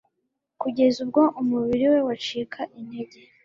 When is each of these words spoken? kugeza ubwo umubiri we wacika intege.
kugeza 0.61 0.97
ubwo 1.05 1.21
umubiri 1.41 1.85
we 1.91 1.99
wacika 2.07 2.59
intege. 2.79 3.19